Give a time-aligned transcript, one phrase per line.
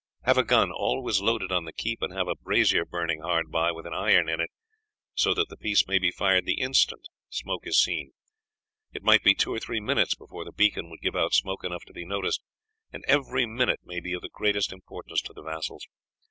[0.23, 3.71] Have a gun always loaded on the keep, and have a brazier burning hard by,
[3.71, 4.49] with an iron in it,
[5.13, 8.13] so that the piece may be fired the instant smoke is seen.
[8.91, 11.85] It might be two or three minutes before the beacon would give out smoke enough
[11.85, 12.41] to be noticed,
[12.91, 15.85] and every minute may be of the greatest importance to the vassals.